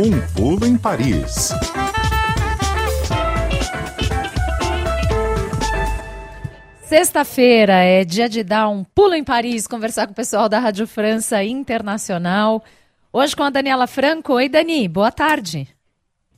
Um 0.00 0.12
pulo 0.36 0.64
em 0.64 0.78
Paris. 0.78 1.50
Sexta-feira 6.82 7.72
é 7.82 8.04
dia 8.04 8.28
de 8.28 8.44
dar 8.44 8.68
um 8.68 8.84
pulo 8.84 9.14
em 9.14 9.24
Paris, 9.24 9.66
conversar 9.66 10.06
com 10.06 10.12
o 10.12 10.14
pessoal 10.14 10.48
da 10.48 10.60
Rádio 10.60 10.86
França 10.86 11.42
Internacional. 11.42 12.62
Hoje 13.12 13.34
com 13.34 13.42
a 13.42 13.50
Daniela 13.50 13.88
Franco. 13.88 14.34
Oi, 14.34 14.48
Dani, 14.48 14.86
boa 14.86 15.10
tarde. 15.10 15.66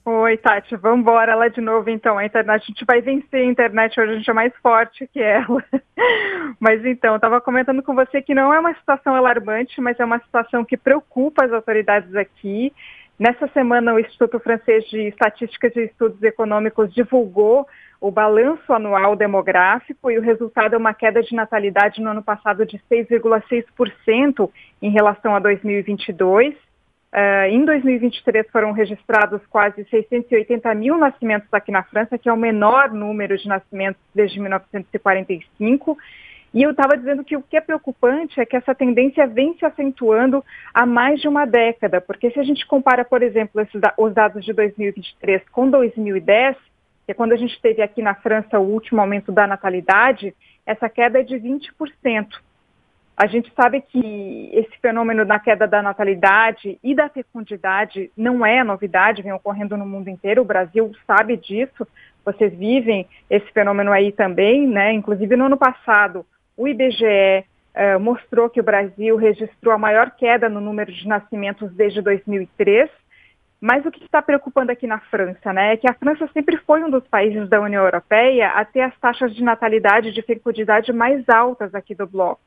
Oi, 0.07 0.39
Tati, 0.39 0.75
vamos 0.77 1.01
embora 1.01 1.35
lá 1.35 1.49
de 1.49 1.61
novo 1.61 1.91
então. 1.91 2.17
A 2.17 2.25
internet, 2.25 2.63
a 2.63 2.67
gente 2.67 2.87
vai 2.87 3.03
vencer 3.03 3.43
a 3.43 3.45
internet 3.45 4.01
hoje, 4.01 4.13
a 4.13 4.17
gente 4.17 4.31
é 4.31 4.33
mais 4.33 4.55
forte 4.63 5.07
que 5.13 5.21
ela. 5.21 5.63
Mas 6.59 6.83
então, 6.87 7.17
estava 7.17 7.43
comentando 7.43 7.83
com 7.83 7.95
você 7.95 8.23
que 8.23 8.35
não 8.35 8.55
é 8.55 8.59
uma 8.59 8.73
situação 8.73 9.15
alarmante, 9.15 9.81
mas 9.81 10.01
é 10.01 10.05
uma 10.05 10.19
situação 10.19 10.65
que 10.65 10.77
preocupa 10.79 11.45
as 11.45 11.53
autoridades 11.53 12.15
aqui. 12.17 12.73
Nessa 13.21 13.47
semana, 13.49 13.93
o 13.93 14.01
Instituto 14.01 14.41
Francês 14.41 14.83
de 14.87 15.09
Estatísticas 15.09 15.77
e 15.77 15.85
Estudos 15.85 16.23
Econômicos 16.23 16.91
divulgou 16.95 17.67
o 18.01 18.11
balanço 18.11 18.73
anual 18.73 19.15
demográfico 19.15 20.11
e 20.11 20.17
o 20.19 20.23
resultado 20.23 20.75
é 20.75 20.79
uma 20.79 20.95
queda 20.95 21.23
de 21.23 21.35
natalidade 21.35 22.01
no 22.01 22.13
ano 22.13 22.23
passado 22.23 22.65
de 22.65 22.81
6,6% 22.91 24.51
em 24.81 24.91
relação 24.91 25.37
a 25.37 25.39
2022. 25.39 26.55
Uh, 26.55 27.45
em 27.51 27.63
2023 27.63 28.49
foram 28.51 28.73
registrados 28.73 29.43
quase 29.51 29.85
680 29.91 30.75
mil 30.75 30.97
nascimentos 30.97 31.53
aqui 31.53 31.71
na 31.71 31.83
França, 31.83 32.17
que 32.17 32.27
é 32.27 32.33
o 32.33 32.39
menor 32.39 32.91
número 32.91 33.37
de 33.37 33.47
nascimentos 33.47 34.01
desde 34.15 34.41
1945. 34.41 35.99
E 36.53 36.63
eu 36.63 36.73
estava 36.73 36.97
dizendo 36.97 37.25
que 37.25 37.37
o 37.37 37.43
que 37.43 37.57
é 37.57 37.61
preocupante 37.61 38.41
é 38.41 38.45
que 38.45 38.57
essa 38.57 38.75
tendência 38.75 39.27
vem 39.27 39.57
se 39.57 39.65
acentuando 39.65 40.45
há 40.75 40.85
mais 40.85 41.21
de 41.21 41.29
uma 41.29 41.45
década, 41.45 42.01
porque 42.01 42.31
se 42.31 42.41
a 42.41 42.43
gente 42.43 42.67
compara, 42.67 43.05
por 43.05 43.23
exemplo, 43.23 43.65
os 43.97 44.13
dados 44.13 44.45
de 44.45 44.53
2023 44.53 45.49
com 45.51 45.71
2010, 45.71 46.57
que 47.07 47.13
é 47.13 47.15
quando 47.15 47.33
a 47.33 47.37
gente 47.37 47.61
teve 47.61 47.83
aqui 47.83 48.03
na 48.03 48.15
França 48.15 48.59
o 48.59 48.69
último 48.69 49.01
aumento 49.01 49.31
da 49.31 49.47
natalidade, 49.47 50.35
essa 50.67 50.89
queda 50.89 51.21
é 51.21 51.23
de 51.23 51.37
20%. 51.37 51.71
A 53.17 53.27
gente 53.27 53.53
sabe 53.55 53.83
que 53.83 54.51
esse 54.53 54.77
fenômeno 54.81 55.25
da 55.27 55.39
queda 55.39 55.69
da 55.69 55.83
natalidade 55.83 56.79
e 56.83 56.95
da 56.95 57.09
fecundidade 57.09 58.11
não 58.17 58.45
é 58.45 58.65
novidade, 58.65 59.23
vem 59.23 59.33
ocorrendo 59.33 59.77
no 59.77 59.87
mundo 59.87 60.09
inteiro, 60.09 60.43
o 60.43 60.45
Brasil 60.45 60.91
sabe 61.07 61.37
disso, 61.37 61.87
vocês 62.25 62.53
vivem 62.55 63.07
esse 63.29 63.47
fenômeno 63.53 63.93
aí 63.93 64.11
também, 64.11 64.67
né? 64.67 64.93
Inclusive 64.93 65.37
no 65.37 65.47
ano 65.47 65.57
passado, 65.57 66.25
o 66.61 66.69
IBGE 66.69 67.47
eh, 67.73 67.97
mostrou 67.99 68.51
que 68.51 68.61
o 68.61 68.63
Brasil 68.63 69.17
registrou 69.17 69.73
a 69.73 69.79
maior 69.79 70.11
queda 70.11 70.47
no 70.47 70.61
número 70.61 70.93
de 70.93 71.09
nascimentos 71.09 71.73
desde 71.73 72.03
2003, 72.03 72.91
mas 73.59 73.87
o 73.87 73.91
que 73.91 74.05
está 74.05 74.21
preocupando 74.21 74.71
aqui 74.71 74.87
na 74.87 75.01
França, 75.01 75.55
né, 75.55 75.73
é 75.73 75.77
que 75.79 75.89
a 75.89 75.95
França 75.95 76.29
sempre 76.35 76.59
foi 76.59 76.85
um 76.85 76.91
dos 76.91 77.07
países 77.09 77.49
da 77.49 77.63
União 77.63 77.83
Europeia 77.83 78.51
a 78.51 78.63
ter 78.63 78.83
as 78.83 78.95
taxas 78.99 79.35
de 79.35 79.43
natalidade 79.43 80.09
e 80.09 80.13
de 80.13 80.21
fecundidade 80.21 80.93
mais 80.93 81.27
altas 81.31 81.75
aqui 81.75 81.95
do 81.95 82.07
bloco. 82.07 82.43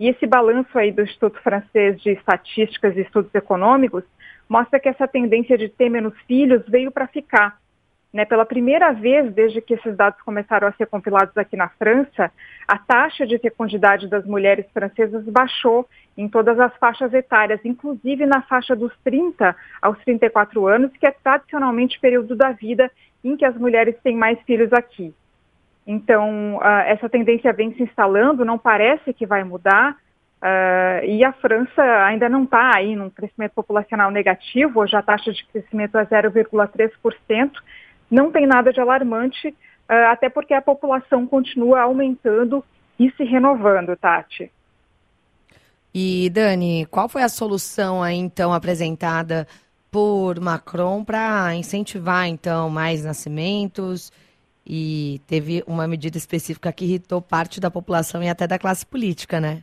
E 0.00 0.08
esse 0.08 0.26
balanço 0.26 0.76
aí 0.76 0.90
do 0.90 1.02
Instituto 1.02 1.40
Francês 1.40 2.02
de 2.02 2.10
Estatísticas 2.10 2.96
e 2.96 3.02
Estudos 3.02 3.32
Econômicos 3.32 4.02
mostra 4.48 4.80
que 4.80 4.88
essa 4.88 5.06
tendência 5.06 5.56
de 5.56 5.68
ter 5.68 5.88
menos 5.88 6.18
filhos 6.26 6.64
veio 6.66 6.90
para 6.90 7.06
ficar. 7.06 7.58
Né, 8.16 8.24
pela 8.24 8.46
primeira 8.46 8.94
vez 8.94 9.30
desde 9.34 9.60
que 9.60 9.74
esses 9.74 9.94
dados 9.94 10.18
começaram 10.22 10.66
a 10.66 10.72
ser 10.72 10.86
compilados 10.86 11.36
aqui 11.36 11.54
na 11.54 11.68
França, 11.68 12.32
a 12.66 12.78
taxa 12.78 13.26
de 13.26 13.38
fecundidade 13.38 14.08
das 14.08 14.24
mulheres 14.24 14.64
francesas 14.72 15.22
baixou 15.26 15.86
em 16.16 16.26
todas 16.26 16.58
as 16.58 16.74
faixas 16.78 17.12
etárias, 17.12 17.60
inclusive 17.62 18.24
na 18.24 18.40
faixa 18.40 18.74
dos 18.74 18.90
30 19.04 19.54
aos 19.82 19.98
34 19.98 20.66
anos, 20.66 20.92
que 20.96 21.06
é 21.06 21.10
tradicionalmente 21.10 21.98
o 21.98 22.00
período 22.00 22.34
da 22.34 22.52
vida 22.52 22.90
em 23.22 23.36
que 23.36 23.44
as 23.44 23.54
mulheres 23.54 23.94
têm 24.02 24.16
mais 24.16 24.40
filhos 24.46 24.72
aqui. 24.72 25.14
Então, 25.86 26.56
uh, 26.56 26.86
essa 26.86 27.10
tendência 27.10 27.52
vem 27.52 27.74
se 27.74 27.82
instalando, 27.82 28.46
não 28.46 28.56
parece 28.56 29.12
que 29.12 29.26
vai 29.26 29.44
mudar, 29.44 29.92
uh, 29.92 31.04
e 31.04 31.22
a 31.22 31.34
França 31.34 31.82
ainda 32.06 32.30
não 32.30 32.44
está 32.44 32.70
aí 32.76 32.96
num 32.96 33.10
crescimento 33.10 33.52
populacional 33.52 34.10
negativo, 34.10 34.80
hoje 34.80 34.96
a 34.96 35.02
taxa 35.02 35.30
de 35.30 35.44
crescimento 35.48 35.98
é 35.98 36.06
0,3%, 36.06 37.50
não 38.10 38.30
tem 38.30 38.46
nada 38.46 38.72
de 38.72 38.80
alarmante, 38.80 39.48
uh, 39.48 40.10
até 40.10 40.28
porque 40.28 40.54
a 40.54 40.62
população 40.62 41.26
continua 41.26 41.82
aumentando 41.82 42.64
e 42.98 43.10
se 43.12 43.24
renovando, 43.24 43.96
Tati. 43.96 44.50
E, 45.94 46.28
Dani, 46.30 46.86
qual 46.86 47.08
foi 47.08 47.22
a 47.22 47.28
solução 47.28 48.02
aí, 48.02 48.16
então, 48.16 48.52
apresentada 48.52 49.46
por 49.90 50.38
Macron 50.38 51.02
para 51.02 51.54
incentivar, 51.54 52.26
então, 52.26 52.68
mais 52.68 53.02
nascimentos? 53.04 54.12
E 54.66 55.20
teve 55.26 55.62
uma 55.66 55.86
medida 55.86 56.18
específica 56.18 56.72
que 56.72 56.84
irritou 56.84 57.22
parte 57.22 57.60
da 57.60 57.70
população 57.70 58.22
e 58.22 58.28
até 58.28 58.46
da 58.46 58.58
classe 58.58 58.84
política, 58.84 59.40
né? 59.40 59.62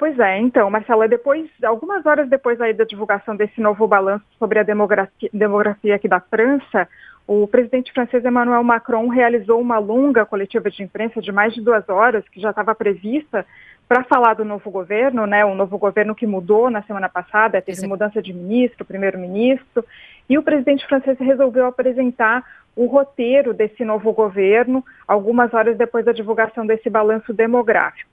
Pois 0.00 0.18
é, 0.18 0.38
então, 0.38 0.70
Marcela, 0.70 1.06
depois, 1.06 1.46
algumas 1.62 2.06
horas 2.06 2.26
depois 2.26 2.58
aí 2.58 2.72
da 2.72 2.84
divulgação 2.84 3.36
desse 3.36 3.60
novo 3.60 3.86
balanço 3.86 4.24
sobre 4.38 4.58
a 4.58 4.62
demografia, 4.62 5.28
demografia 5.30 5.94
aqui 5.94 6.08
da 6.08 6.18
França, 6.18 6.88
o 7.26 7.46
presidente 7.46 7.92
francês 7.92 8.24
Emmanuel 8.24 8.64
Macron 8.64 9.08
realizou 9.08 9.60
uma 9.60 9.78
longa 9.78 10.24
coletiva 10.24 10.70
de 10.70 10.82
imprensa 10.82 11.20
de 11.20 11.30
mais 11.30 11.52
de 11.52 11.60
duas 11.60 11.86
horas, 11.86 12.26
que 12.30 12.40
já 12.40 12.48
estava 12.48 12.74
prevista, 12.74 13.44
para 13.86 14.02
falar 14.04 14.32
do 14.32 14.42
novo 14.42 14.70
governo, 14.70 15.26
né? 15.26 15.44
O 15.44 15.54
novo 15.54 15.76
governo 15.76 16.14
que 16.14 16.26
mudou 16.26 16.70
na 16.70 16.82
semana 16.84 17.10
passada, 17.10 17.60
teve 17.60 17.80
Sim. 17.80 17.88
mudança 17.88 18.22
de 18.22 18.32
ministro, 18.32 18.86
primeiro-ministro, 18.86 19.84
e 20.30 20.38
o 20.38 20.42
presidente 20.42 20.86
francês 20.86 21.18
resolveu 21.18 21.66
apresentar 21.66 22.42
o 22.74 22.86
roteiro 22.86 23.52
desse 23.52 23.84
novo 23.84 24.14
governo, 24.14 24.82
algumas 25.06 25.52
horas 25.52 25.76
depois 25.76 26.06
da 26.06 26.12
divulgação 26.12 26.66
desse 26.66 26.88
balanço 26.88 27.34
demográfico. 27.34 28.09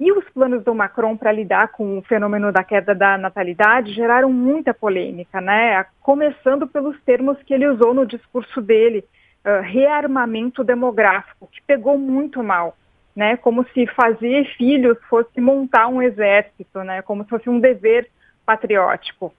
E 0.00 0.10
os 0.12 0.24
planos 0.30 0.64
do 0.64 0.74
Macron 0.74 1.14
para 1.14 1.30
lidar 1.30 1.68
com 1.68 1.98
o 1.98 2.02
fenômeno 2.02 2.50
da 2.50 2.64
queda 2.64 2.94
da 2.94 3.18
natalidade 3.18 3.92
geraram 3.92 4.32
muita 4.32 4.72
polêmica, 4.72 5.42
né? 5.42 5.84
Começando 6.00 6.66
pelos 6.66 6.98
termos 7.02 7.36
que 7.42 7.52
ele 7.52 7.68
usou 7.68 7.92
no 7.92 8.06
discurso 8.06 8.62
dele, 8.62 9.04
uh, 9.44 9.60
rearmamento 9.60 10.64
demográfico, 10.64 11.46
que 11.52 11.60
pegou 11.66 11.98
muito 11.98 12.42
mal, 12.42 12.74
né? 13.14 13.36
Como 13.36 13.62
se 13.74 13.86
fazer 13.88 14.46
filhos 14.56 14.96
fosse 15.10 15.38
montar 15.38 15.88
um 15.88 16.00
exército, 16.00 16.82
né? 16.82 17.02
Como 17.02 17.22
se 17.24 17.28
fosse 17.28 17.50
um 17.50 17.60
dever 17.60 18.08
patriótico. 18.46 19.34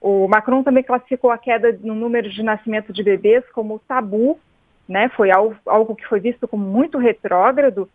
O 0.00 0.26
Macron 0.28 0.62
também 0.62 0.82
classificou 0.82 1.30
a 1.30 1.36
queda 1.36 1.78
no 1.82 1.94
número 1.94 2.30
de 2.30 2.42
nascimento 2.42 2.90
de 2.90 3.02
bebês 3.02 3.44
como 3.52 3.78
tabu, 3.80 4.40
né? 4.88 5.10
Foi 5.10 5.30
algo, 5.30 5.54
algo 5.66 5.94
que 5.94 6.06
foi 6.06 6.20
visto 6.20 6.48
como 6.48 6.64
muito 6.64 6.96
retrógrado 6.96 7.86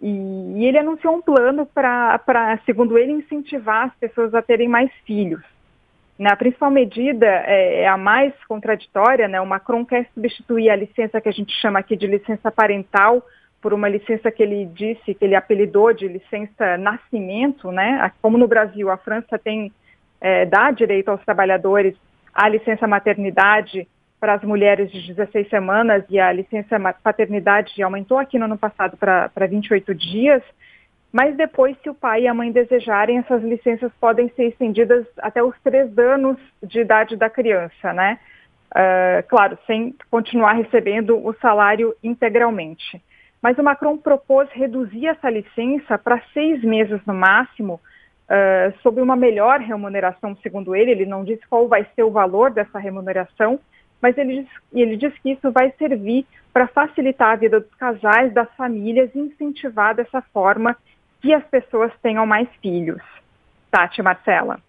e, 0.00 0.08
e 0.08 0.66
ele 0.66 0.78
anunciou 0.78 1.16
um 1.16 1.22
plano 1.22 1.66
para, 1.66 2.58
segundo 2.64 2.96
ele, 2.96 3.12
incentivar 3.12 3.86
as 3.86 3.94
pessoas 3.96 4.34
a 4.34 4.42
terem 4.42 4.68
mais 4.68 4.90
filhos. 5.04 5.42
Né? 6.18 6.30
A 6.30 6.36
principal 6.36 6.70
medida 6.70 7.26
é, 7.26 7.82
é, 7.82 7.88
a 7.88 7.96
mais 7.96 8.32
contraditória, 8.46 9.28
né? 9.28 9.40
O 9.40 9.46
Macron 9.46 9.84
quer 9.84 10.08
substituir 10.14 10.68
a 10.70 10.76
licença 10.76 11.20
que 11.20 11.28
a 11.28 11.32
gente 11.32 11.52
chama 11.60 11.78
aqui 11.78 11.96
de 11.96 12.06
licença 12.06 12.50
parental 12.50 13.24
por 13.60 13.72
uma 13.72 13.88
licença 13.88 14.30
que 14.30 14.42
ele 14.42 14.66
disse, 14.66 15.14
que 15.14 15.24
ele 15.24 15.34
apelidou 15.34 15.92
de 15.92 16.06
licença 16.08 16.76
nascimento, 16.76 17.70
né? 17.70 18.10
Como 18.20 18.38
no 18.38 18.48
Brasil, 18.48 18.90
a 18.90 18.96
França 18.96 19.38
tem 19.38 19.72
é, 20.20 20.44
dá 20.44 20.70
direito 20.70 21.08
aos 21.08 21.24
trabalhadores 21.24 21.94
à 22.34 22.48
licença 22.48 22.86
maternidade 22.86 23.86
para 24.20 24.34
as 24.34 24.42
mulheres 24.42 24.90
de 24.90 25.14
16 25.14 25.48
semanas 25.48 26.04
e 26.08 26.18
a 26.18 26.32
licença 26.32 26.78
paternidade 27.02 27.82
aumentou 27.82 28.18
aqui 28.18 28.38
no 28.38 28.46
ano 28.46 28.58
passado 28.58 28.96
para 28.96 29.46
28 29.46 29.94
dias, 29.94 30.42
mas 31.12 31.36
depois, 31.36 31.76
se 31.82 31.88
o 31.88 31.94
pai 31.94 32.22
e 32.22 32.28
a 32.28 32.34
mãe 32.34 32.52
desejarem, 32.52 33.18
essas 33.18 33.42
licenças 33.42 33.90
podem 33.98 34.28
ser 34.30 34.48
estendidas 34.48 35.06
até 35.18 35.42
os 35.42 35.54
três 35.62 35.96
anos 35.96 36.36
de 36.62 36.80
idade 36.80 37.16
da 37.16 37.30
criança, 37.30 37.92
né? 37.92 38.18
Uh, 38.70 39.26
claro, 39.28 39.58
sem 39.66 39.94
continuar 40.10 40.52
recebendo 40.52 41.16
o 41.16 41.32
salário 41.40 41.94
integralmente. 42.04 43.02
Mas 43.40 43.56
o 43.56 43.62
Macron 43.62 43.96
propôs 43.96 44.50
reduzir 44.50 45.06
essa 45.06 45.30
licença 45.30 45.96
para 45.96 46.20
seis 46.34 46.62
meses 46.62 47.00
no 47.06 47.14
máximo, 47.14 47.80
uh, 48.28 48.78
sob 48.82 49.00
uma 49.00 49.16
melhor 49.16 49.60
remuneração, 49.60 50.36
segundo 50.42 50.76
ele. 50.76 50.90
Ele 50.90 51.06
não 51.06 51.24
disse 51.24 51.46
qual 51.48 51.66
vai 51.66 51.86
ser 51.96 52.02
o 52.02 52.10
valor 52.10 52.50
dessa 52.50 52.78
remuneração, 52.78 53.58
mas 54.00 54.16
ele 54.16 54.42
diz, 54.42 54.48
ele 54.72 54.96
diz 54.96 55.12
que 55.18 55.32
isso 55.32 55.50
vai 55.50 55.72
servir 55.78 56.26
para 56.52 56.68
facilitar 56.68 57.32
a 57.32 57.36
vida 57.36 57.60
dos 57.60 57.74
casais, 57.74 58.32
das 58.32 58.48
famílias 58.56 59.10
e 59.14 59.18
incentivar 59.18 59.94
dessa 59.94 60.22
forma 60.32 60.76
que 61.20 61.32
as 61.32 61.44
pessoas 61.44 61.92
tenham 62.02 62.26
mais 62.26 62.48
filhos. 62.62 63.02
Tati, 63.70 64.02
Marcela. 64.02 64.60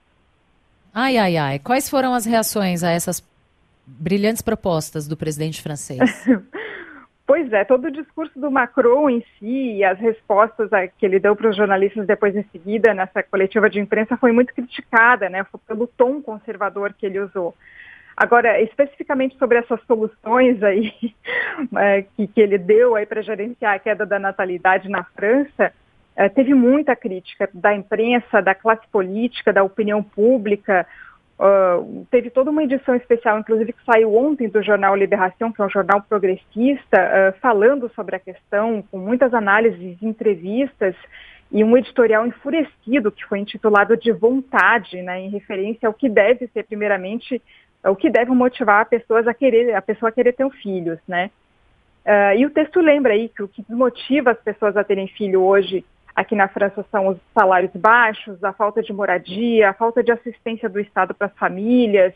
Ai, 0.94 1.18
ai, 1.18 1.38
ai. 1.38 1.60
Quais 1.60 1.90
foram 1.90 2.14
as 2.14 2.26
reações 2.26 2.84
a 2.84 2.92
essas 2.92 3.24
brilhantes 3.86 4.42
propostas 4.42 5.08
do 5.08 5.16
presidente 5.16 5.62
francês? 5.62 6.26
Pois 7.30 7.54
é, 7.54 7.64
todo 7.64 7.86
o 7.86 7.92
discurso 7.92 8.40
do 8.40 8.50
Macron 8.50 9.08
em 9.08 9.24
si 9.38 9.76
e 9.76 9.84
as 9.84 10.00
respostas 10.00 10.68
que 10.98 11.06
ele 11.06 11.20
deu 11.20 11.36
para 11.36 11.52
os 11.52 11.56
jornalistas 11.56 12.08
depois 12.08 12.36
em 12.36 12.42
seguida 12.52 12.92
nessa 12.92 13.22
coletiva 13.22 13.70
de 13.70 13.80
imprensa 13.80 14.18
foi 14.18 14.32
muito 14.32 14.52
criticada, 14.52 15.30
né, 15.30 15.46
pelo 15.68 15.86
tom 15.86 16.24
conservador 16.24 16.92
que 16.92 17.06
ele 17.06 17.20
usou. 17.20 17.56
Agora, 18.20 18.62
especificamente 18.62 19.38
sobre 19.38 19.60
essas 19.60 19.82
soluções 19.86 20.62
aí 20.62 20.94
é, 21.78 22.02
que, 22.02 22.28
que, 22.28 22.42
ele 22.42 22.58
deu 22.58 22.94
aí 22.94 23.06
para 23.06 23.22
gerenciar 23.22 23.76
a 23.76 23.80
queda 23.80 24.06
da 24.06 24.20
natalidade 24.20 24.90
na 24.90 25.06
França, 25.06 25.72
é, 26.18 26.28
teve 26.28 26.54
muita 26.54 26.98
crítica 26.98 27.50
da 27.54 27.74
imprensa, 27.74 28.42
da 28.42 28.54
classe 28.54 28.86
política, 28.92 29.54
da 29.54 29.64
opinião 29.64 30.04
pública. 30.04 30.86
Uh, 31.40 32.06
teve 32.12 32.30
toda 32.30 32.52
uma 32.52 32.62
edição 32.62 32.94
especial, 32.94 33.40
inclusive 33.40 33.72
que 33.72 33.86
saiu 33.86 34.14
ontem 34.14 34.50
do 34.50 34.62
jornal 34.62 34.98
Liberação, 34.98 35.54
que 35.54 35.62
é 35.62 35.66
um 35.66 35.70
jornal 35.70 36.02
progressista, 36.02 37.00
uh, 37.00 37.40
falando 37.40 37.90
sobre 37.96 38.18
a 38.18 38.20
questão, 38.20 38.84
com 38.92 38.98
muitas 38.98 39.34
análises, 39.34 39.98
entrevistas 40.04 40.94
e 41.50 41.64
um 41.64 41.78
editorial 41.78 42.28
enfurecido 42.28 43.14
que 43.14 43.26
foi 43.26 43.40
intitulado 43.40 43.96
de 43.96 44.12
vontade, 44.12 45.02
né, 45.02 45.22
em 45.22 45.30
referência 45.30 45.88
ao 45.88 45.94
que 45.94 46.10
deve 46.10 46.48
ser 46.48 46.64
primeiramente 46.64 47.42
o 47.86 47.96
que 47.96 48.10
deve 48.10 48.32
motivar 48.32 48.82
a 48.82 48.86
pessoa 48.86 49.22
a 49.22 49.34
querer 49.34 49.74
a 49.74 49.82
pessoa 49.82 50.10
a 50.10 50.12
querer 50.12 50.34
ter 50.34 50.50
filhos, 50.52 51.00
né? 51.08 51.32
Uh, 52.06 52.38
e 52.38 52.46
o 52.46 52.50
texto 52.50 52.80
lembra 52.80 53.14
aí 53.14 53.30
que 53.30 53.44
o 53.44 53.48
que 53.48 53.62
desmotiva 53.62 54.32
as 54.32 54.40
pessoas 54.40 54.76
a 54.76 54.84
terem 54.84 55.08
filho 55.08 55.42
hoje 55.42 55.86
Aqui 56.20 56.36
na 56.36 56.50
França 56.50 56.86
são 56.92 57.08
os 57.08 57.18
salários 57.34 57.72
baixos, 57.74 58.44
a 58.44 58.52
falta 58.52 58.82
de 58.82 58.92
moradia, 58.92 59.70
a 59.70 59.74
falta 59.74 60.04
de 60.04 60.12
assistência 60.12 60.68
do 60.68 60.78
Estado 60.78 61.14
para 61.14 61.28
as 61.28 61.38
famílias, 61.38 62.14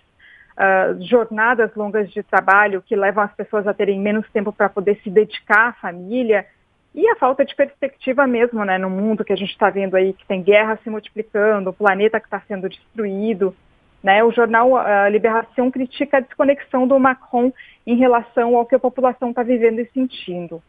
uh, 0.58 1.02
jornadas 1.06 1.74
longas 1.74 2.12
de 2.12 2.22
trabalho 2.22 2.82
que 2.82 2.98
levam 2.98 3.24
as 3.24 3.34
pessoas 3.34 3.66
a 3.66 3.74
terem 3.74 3.98
menos 3.98 4.30
tempo 4.32 4.52
para 4.52 4.68
poder 4.68 5.00
se 5.04 5.10
dedicar 5.10 5.70
à 5.70 5.74
família 5.74 6.46
e 6.94 7.08
a 7.08 7.16
falta 7.16 7.46
de 7.46 7.56
perspectiva 7.56 8.28
mesmo, 8.28 8.66
né, 8.66 8.78
no 8.78 8.90
mundo 8.90 9.24
que 9.24 9.32
a 9.32 9.38
gente 9.38 9.52
está 9.52 9.70
vendo 9.70 9.96
aí, 9.96 10.12
que 10.12 10.28
tem 10.28 10.44
guerra 10.44 10.78
se 10.84 10.90
multiplicando, 10.90 11.70
o 11.70 11.74
planeta 11.74 12.20
que 12.20 12.28
está 12.28 12.42
sendo 12.46 12.68
destruído. 12.68 13.56
Né? 14.04 14.22
O 14.24 14.32
jornal 14.32 14.74
uh, 14.74 15.10
Liberação 15.10 15.72
critica 15.72 16.18
a 16.18 16.20
desconexão 16.20 16.86
do 16.86 17.00
Macron 17.00 17.54
em 17.88 17.96
relação 17.96 18.56
ao 18.56 18.66
que 18.66 18.76
a 18.76 18.80
população 18.80 19.30
está 19.30 19.42
vivendo 19.44 19.80
e 19.80 19.90
sentindo. 19.94 20.62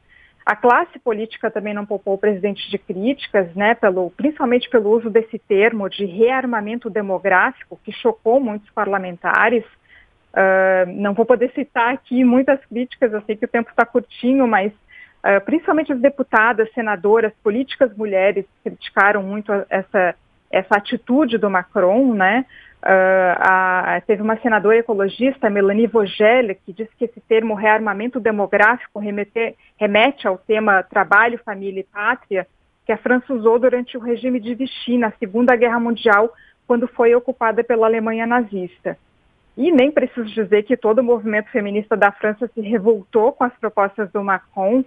A 0.47 0.55
classe 0.55 0.99
política 0.99 1.51
também 1.51 1.73
não 1.73 1.87
poupou 1.87 2.15
o 2.15 2.19
presidente 2.19 2.71
de 2.71 2.77
críticas, 2.77 3.53
né, 3.55 3.75
pelo, 3.75 4.11
principalmente 4.11 4.69
pelo 4.69 4.91
uso 4.91 5.09
desse 5.09 5.39
termo 5.39 5.89
de 5.89 6.05
rearmamento 6.05 6.91
demográfico, 6.91 7.81
que 7.83 7.91
chocou 7.91 8.39
muitos 8.39 8.69
parlamentares. 8.71 9.65
Uh, 10.35 10.87
não 10.93 11.15
vou 11.15 11.25
poder 11.25 11.51
citar 11.55 11.95
aqui 11.95 12.23
muitas 12.25 12.63
críticas, 12.67 13.13
eu 13.13 13.23
sei 13.23 13.37
que 13.37 13.47
o 13.47 13.49
tempo 13.49 13.71
está 13.71 13.87
curtinho, 13.87 14.47
mas 14.47 14.71
uh, 14.71 15.43
principalmente 15.47 15.93
as 15.93 16.01
deputadas, 16.01 16.71
senadoras, 16.75 17.33
políticas 17.43 17.97
mulheres 17.97 18.45
criticaram 18.63 19.23
muito 19.23 19.51
essa, 19.71 20.15
essa 20.51 20.77
atitude 20.77 21.39
do 21.39 21.49
Macron, 21.49 22.13
né? 22.13 22.45
Uh, 22.85 23.33
a, 23.39 24.03
teve 24.07 24.21
uma 24.21 24.37
senadora 24.41 24.77
ecologista, 24.77 25.49
Melanie 25.49 25.87
Vogel, 25.87 26.55
que 26.67 26.71
disse 26.71 26.95
que 26.99 27.07
esse 27.07 27.19
termo 27.21 27.55
rearmamento 27.55 28.21
demográfico 28.21 28.99
remete, 28.99 29.57
remete 29.79 30.29
ao 30.29 30.37
tema 30.37 30.83
trabalho, 30.83 31.41
família 31.43 31.81
e 31.81 31.85
pátria, 31.85 32.47
que 32.85 32.93
a 32.93 32.99
França 32.99 33.33
usou 33.33 33.59
durante 33.59 33.97
o 33.97 34.01
regime 34.01 34.39
de 34.39 34.55
Vichy 34.55 34.99
na 34.99 35.11
Segunda 35.13 35.57
Guerra 35.57 35.81
Mundial, 35.81 36.31
quando 36.67 36.87
foi 36.87 37.15
ocupada 37.15 37.65
pela 37.65 37.87
Alemanha 37.87 38.27
nazista. 38.27 38.99
E 39.57 39.73
nem 39.73 39.91
preciso 39.91 40.27
dizer 40.27 40.65
que 40.65 40.77
todo 40.77 40.99
o 40.99 41.05
movimento 41.05 41.49
feminista 41.51 41.97
da 41.97 42.13
França 42.13 42.51
se 42.53 42.61
revoltou 42.61 43.33
com 43.33 43.45
as 43.45 43.55
propostas 43.55 44.13
do 44.13 44.23
Macron. 44.23 44.85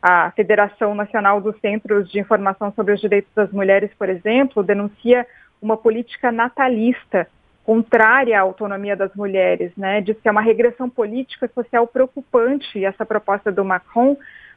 A 0.00 0.30
Federação 0.30 0.94
Nacional 0.94 1.40
dos 1.40 1.58
Centros 1.58 2.08
de 2.12 2.20
Informação 2.20 2.72
sobre 2.76 2.94
os 2.94 3.00
Direitos 3.00 3.34
das 3.34 3.50
Mulheres, 3.50 3.90
por 3.98 4.08
exemplo, 4.08 4.62
denuncia 4.62 5.26
uma 5.60 5.76
política 5.76 6.30
natalista 6.30 7.26
contrária 7.70 8.36
à 8.36 8.42
autonomia 8.42 8.96
das 8.96 9.14
mulheres, 9.14 9.70
né? 9.76 10.00
Diz 10.00 10.18
que 10.20 10.26
é 10.26 10.32
uma 10.32 10.40
regressão 10.40 10.90
política 10.90 11.46
e 11.46 11.54
social 11.54 11.86
preocupante 11.86 12.84
essa 12.84 13.06
proposta 13.06 13.52
do 13.52 13.64
Macron, 13.64 14.16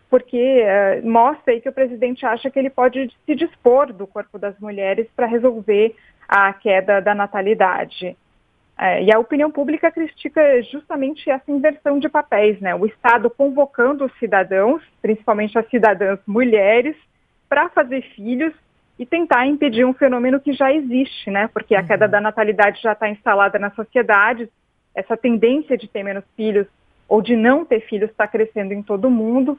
porque 0.09 0.63
uh, 0.63 1.07
mostra 1.07 1.53
aí 1.53 1.61
que 1.61 1.69
o 1.69 1.73
presidente 1.73 2.25
acha 2.25 2.49
que 2.49 2.57
ele 2.57 2.71
pode 2.71 3.15
se 3.23 3.35
dispor 3.35 3.93
do 3.93 4.07
corpo 4.07 4.39
das 4.39 4.57
mulheres 4.59 5.05
para 5.15 5.27
resolver 5.27 5.95
a 6.27 6.51
queda 6.53 6.99
da 7.01 7.13
natalidade. 7.13 8.17
É, 8.75 9.03
e 9.03 9.13
a 9.13 9.19
opinião 9.19 9.51
pública 9.51 9.91
critica 9.91 10.63
justamente 10.63 11.29
essa 11.29 11.51
inversão 11.51 11.99
de 11.99 12.09
papéis, 12.09 12.59
né? 12.59 12.73
O 12.73 12.87
Estado 12.87 13.29
convocando 13.29 14.05
os 14.05 14.13
cidadãos, 14.17 14.81
principalmente 15.03 15.55
as 15.55 15.69
cidadãs 15.69 16.17
mulheres, 16.25 16.95
para 17.47 17.69
fazer 17.69 18.01
filhos 18.15 18.55
e 18.97 19.05
tentar 19.05 19.47
impedir 19.47 19.85
um 19.85 19.93
fenômeno 19.93 20.39
que 20.39 20.53
já 20.53 20.71
existe, 20.71 21.29
né? 21.31 21.49
Porque 21.51 21.75
a 21.75 21.81
uhum. 21.81 21.87
queda 21.87 22.07
da 22.07 22.21
natalidade 22.21 22.81
já 22.81 22.93
está 22.93 23.09
instalada 23.09 23.57
na 23.57 23.71
sociedade, 23.71 24.49
essa 24.95 25.17
tendência 25.17 25.77
de 25.77 25.87
ter 25.87 26.03
menos 26.03 26.23
filhos 26.35 26.67
ou 27.07 27.21
de 27.21 27.35
não 27.35 27.65
ter 27.65 27.81
filhos 27.81 28.09
está 28.09 28.27
crescendo 28.27 28.73
em 28.73 28.83
todo 28.83 29.05
o 29.05 29.11
mundo. 29.11 29.57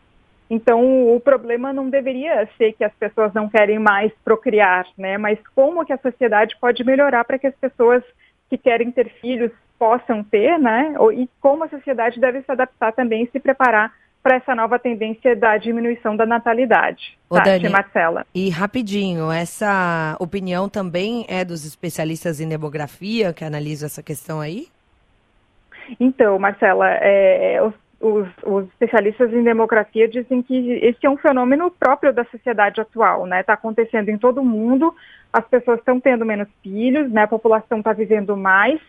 Então, 0.49 1.15
o 1.15 1.19
problema 1.19 1.73
não 1.73 1.89
deveria 1.89 2.49
ser 2.57 2.73
que 2.75 2.85
as 2.85 2.95
pessoas 2.95 3.33
não 3.33 3.49
querem 3.49 3.79
mais 3.79 4.13
procriar, 4.25 4.87
né? 4.97 5.19
Mas 5.19 5.39
como 5.55 5.85
que 5.85 5.93
a 5.93 5.99
sociedade 5.99 6.57
pode 6.61 6.85
melhorar 6.85 7.25
para 7.25 7.39
que 7.39 7.47
as 7.47 7.55
pessoas 7.57 8.05
que 8.49 8.59
querem 8.59 8.91
ter 8.91 9.09
filhos 9.21 9.51
possam 9.79 10.23
ter, 10.23 10.59
né? 10.59 10.95
E 11.17 11.29
como 11.41 11.65
a 11.65 11.69
sociedade 11.69 12.21
deve 12.21 12.43
se 12.43 12.53
adaptar 12.53 12.93
também 12.93 13.25
e 13.25 13.31
se 13.31 13.41
preparar 13.41 13.93
para 14.25 14.37
essa 14.37 14.55
nova 14.55 14.79
tendência 14.79 15.37
da 15.37 15.59
diminuição 15.59 16.17
da 16.17 16.25
natalidade. 16.25 17.19
Ô, 17.29 17.35
Tati, 17.35 17.51
Dani, 17.51 17.69
Marcela. 17.69 18.27
E 18.35 18.49
rapidinho, 18.49 19.31
essa 19.31 20.17
opinião 20.19 20.67
também 20.67 21.27
é 21.29 21.45
dos 21.45 21.67
especialistas 21.67 22.41
em 22.41 22.49
demografia 22.49 23.35
que 23.35 23.45
analisam 23.45 23.85
essa 23.85 24.03
questão 24.03 24.41
aí? 24.41 24.67
Então, 26.01 26.39
Marcela, 26.39 26.89
é, 26.89 27.61
os, 27.63 27.75
os, 28.01 28.29
os, 28.43 28.65
especialistas 28.71 29.31
em 29.31 29.43
demografia 29.43 30.09
dizem 30.09 30.41
que 30.41 30.73
esse 30.83 31.05
é 31.05 31.11
um 31.11 31.19
fenômeno 31.19 31.71
próprio 31.71 32.11
da 32.11 32.25
sociedade 32.25 32.81
atual, 32.81 33.27
né? 33.27 33.43
Está 33.43 33.53
acontecendo 33.53 34.09
em 34.09 34.17
todo 34.17 34.41
o 34.41 34.45
mundo, 34.45 34.95
as 35.31 35.47
pessoas 35.47 35.81
estão 35.81 36.01
tendo 36.01 36.25
menos 36.25 36.49
filhos, 36.63 37.13
né? 37.13 37.25
A 37.25 37.29
população 37.29 37.81
está 37.81 37.93
vivendo 37.93 38.35
mais 38.39 38.81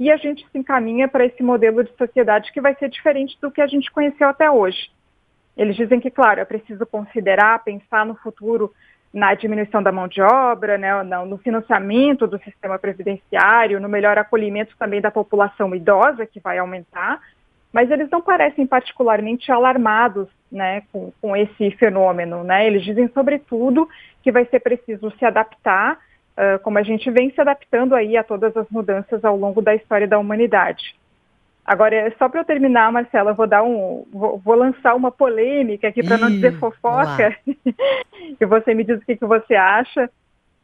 e 0.00 0.10
a 0.10 0.16
gente 0.16 0.48
se 0.50 0.58
encaminha 0.58 1.06
para 1.06 1.26
esse 1.26 1.42
modelo 1.42 1.84
de 1.84 1.94
sociedade 1.94 2.50
que 2.52 2.60
vai 2.60 2.74
ser 2.76 2.88
diferente 2.88 3.36
do 3.38 3.50
que 3.50 3.60
a 3.60 3.66
gente 3.66 3.92
conheceu 3.92 4.26
até 4.28 4.50
hoje. 4.50 4.90
Eles 5.54 5.76
dizem 5.76 6.00
que, 6.00 6.10
claro, 6.10 6.40
é 6.40 6.44
preciso 6.46 6.86
considerar, 6.86 7.62
pensar 7.62 8.06
no 8.06 8.14
futuro 8.14 8.72
na 9.12 9.34
diminuição 9.34 9.82
da 9.82 9.92
mão 9.92 10.08
de 10.08 10.22
obra, 10.22 10.78
né, 10.78 11.02
no 11.24 11.36
financiamento 11.36 12.26
do 12.26 12.38
sistema 12.38 12.78
previdenciário, 12.78 13.78
no 13.78 13.90
melhor 13.90 14.16
acolhimento 14.16 14.74
também 14.78 15.02
da 15.02 15.10
população 15.10 15.74
idosa, 15.74 16.24
que 16.24 16.40
vai 16.40 16.56
aumentar, 16.56 17.20
mas 17.70 17.90
eles 17.90 18.08
não 18.08 18.22
parecem 18.22 18.66
particularmente 18.66 19.52
alarmados 19.52 20.28
né, 20.50 20.82
com, 20.90 21.12
com 21.20 21.36
esse 21.36 21.72
fenômeno. 21.72 22.42
Né? 22.42 22.66
Eles 22.66 22.82
dizem, 22.84 23.06
sobretudo, 23.08 23.86
que 24.22 24.32
vai 24.32 24.46
ser 24.46 24.60
preciso 24.60 25.10
se 25.18 25.26
adaptar 25.26 25.98
uh, 26.40 26.58
como 26.60 26.78
a 26.78 26.82
gente 26.82 27.10
vem 27.10 27.30
se 27.30 27.40
adaptando 27.40 27.94
aí 27.94 28.16
a 28.16 28.24
todas 28.24 28.56
as 28.56 28.68
mudanças 28.70 29.24
ao 29.24 29.36
longo 29.36 29.60
da 29.60 29.74
história 29.74 30.08
da 30.08 30.18
humanidade. 30.18 30.98
Agora, 31.64 32.12
só 32.18 32.28
para 32.28 32.40
eu 32.40 32.44
terminar, 32.44 32.90
Marcela, 32.90 33.30
eu 33.30 33.34
vou 33.34 33.46
dar 33.46 33.62
um, 33.62 34.04
vou, 34.10 34.38
vou 34.38 34.54
lançar 34.56 34.94
uma 34.94 35.12
polêmica 35.12 35.88
aqui 35.88 36.02
para 36.02 36.18
não 36.18 36.28
dizer 36.28 36.58
fofoca. 36.58 37.36
e 37.46 38.44
você 38.46 38.74
me 38.74 38.82
diz 38.82 38.98
o 38.98 39.04
que, 39.04 39.16
que 39.16 39.26
você 39.26 39.54
acha. 39.54 40.10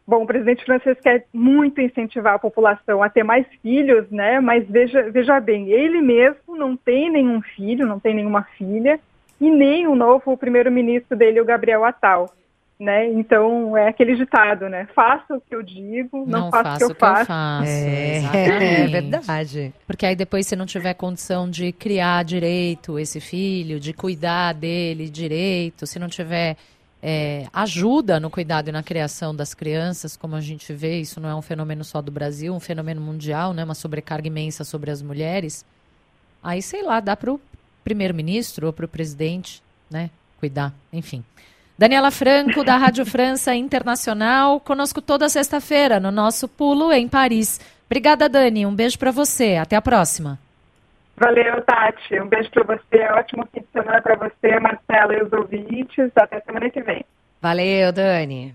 Bom, 0.07 0.23
o 0.23 0.27
presidente 0.27 0.65
francês 0.65 0.99
quer 1.01 1.27
muito 1.33 1.81
incentivar 1.81 2.35
a 2.35 2.39
população 2.39 3.03
a 3.03 3.09
ter 3.09 3.25
mais 3.25 3.47
filhos, 3.63 4.09
né? 4.11 4.41
Mas 4.41 4.67
veja, 4.69 5.11
veja 5.11 5.39
bem, 5.39 5.71
ele 5.71 6.01
mesmo 6.01 6.57
não 6.57 6.77
tem 6.77 7.11
nenhum 7.11 7.43
filho, 7.43 7.87
não 7.87 8.01
tem 8.01 8.15
nenhuma 8.15 8.45
filha, 8.57 8.99
e 9.41 9.51
nem 9.51 9.87
o 9.87 9.95
novo 9.95 10.37
primeiro-ministro 10.37 11.17
dele, 11.17 11.41
o 11.41 11.45
Gabriel 11.45 11.85
Attal 11.85 12.31
né? 12.79 13.11
Então 13.13 13.77
é 13.77 13.89
aquele 13.89 14.15
ditado, 14.17 14.69
né? 14.69 14.87
Faça 14.95 15.35
o 15.35 15.41
que 15.41 15.55
eu 15.55 15.63
digo, 15.63 16.25
não, 16.27 16.43
não 16.43 16.51
faça, 16.51 16.75
o 16.75 16.79
que 16.79 16.85
eu 16.85 16.95
faço. 16.97 17.21
Eu 17.21 17.27
faço. 17.27 17.71
É, 17.71 18.17
é, 18.85 18.87
verdade. 18.87 19.75
Porque 19.87 20.05
aí 20.05 20.15
depois 20.15 20.47
se 20.47 20.55
não 20.55 20.67
tiver 20.67 20.95
condição 20.95 21.49
de 21.49 21.73
criar 21.73 22.25
direito 22.25 22.99
esse 22.99 23.21
filho, 23.21 23.81
de 23.81 23.93
cuidar 23.93 24.53
dele 24.53 25.09
direito, 25.09 25.87
se 25.87 25.99
não 25.99 26.09
tiver 26.09 26.57
é, 27.03 27.47
ajuda 27.53 28.19
no 28.21 28.29
cuidado 28.29 28.69
e 28.69 28.73
na 28.73 28.83
criação 28.83 29.35
das 29.35 29.55
crianças, 29.55 30.17
como 30.17 30.35
a 30.35 30.41
gente 30.41 30.73
vê, 30.73 30.99
isso 31.01 31.21
não 31.21 31.29
é 31.29 31.35
um 31.35 31.43
fenômeno 31.43 31.85
só 31.85 32.03
do 32.03 32.11
Brasil, 32.11 32.53
um 32.55 32.61
fenômeno 32.61 33.01
mundial, 33.01 33.55
né? 33.55 33.65
Uma 33.65 33.75
sobrecarga 33.75 34.27
imensa 34.27 34.65
sobre 34.65 34.91
as 34.91 35.01
mulheres. 35.01 35.65
Aí, 36.43 36.61
sei 36.61 36.83
lá, 36.83 37.01
dá 37.01 37.17
para 37.17 37.33
o 37.33 37.41
primeiro-ministro 37.83 38.67
ou 38.67 38.73
para 38.73 38.85
o 38.85 38.89
presidente, 38.89 39.63
né? 39.91 40.11
Cuidar, 40.39 40.75
enfim. 40.93 41.25
Daniela 41.79 42.11
Franco, 42.11 42.65
da 42.65 42.77
Rádio 42.77 43.05
França 43.05 43.55
Internacional, 43.55 44.59
conosco 44.61 45.03
toda 45.03 45.29
sexta-feira 45.29 46.01
no 46.01 46.11
nosso 46.11 46.49
Pulo 46.49 46.91
em 46.91 47.07
Paris. 47.07 47.61
Obrigada, 47.85 48.29
Dani. 48.29 48.65
Um 48.65 48.75
beijo 48.75 48.99
para 48.99 49.11
você. 49.11 49.57
Até 49.57 49.77
a 49.77 49.83
próxima. 49.83 50.39
Valeu, 51.17 51.63
Tati. 51.63 52.19
Um 52.21 52.29
beijo 52.29 52.51
para 52.51 52.65
você. 52.65 53.03
Ótimo 53.13 53.47
fim 53.53 53.61
de 53.61 53.67
semana 53.73 54.01
para 54.01 54.17
você, 54.17 54.59
Marcela 54.59 55.15
e 55.15 55.23
os 55.23 55.33
ouvintes. 55.33 56.11
Até 56.17 56.41
semana 56.41 56.71
que 56.71 56.83
vem. 56.83 57.05
Valeu, 57.41 57.93
Dani. 57.93 58.55